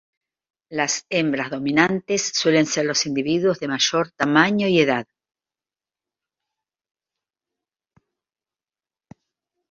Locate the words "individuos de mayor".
3.05-4.09